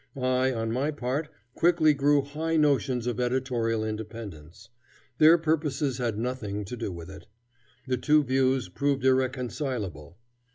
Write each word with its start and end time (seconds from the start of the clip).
I, 0.15 0.51
on 0.51 0.71
my 0.71 0.89
part, 0.89 1.29
quickly 1.53 1.93
grew 1.93 2.23
high 2.23 2.57
notions 2.57 3.05
of 3.05 3.19
editorial 3.19 3.85
independence. 3.85 4.69
Their 5.19 5.37
purposes 5.37 5.99
had 5.99 6.17
nothing 6.17 6.65
to 6.65 6.75
do 6.75 6.91
with 6.91 7.11
it. 7.11 7.27
The 7.85 7.97
two 7.97 8.23
views 8.23 8.67
proved 8.67 9.05
irreconcilable. 9.05 10.17